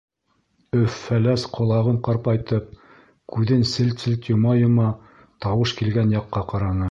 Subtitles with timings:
[0.77, 2.71] Өф-Фәләс ҡолағын ҡарпайтып,
[3.35, 4.89] күҙен селт-селт йома-йома
[5.47, 6.79] тауыш килгән яҡҡа ҡараны.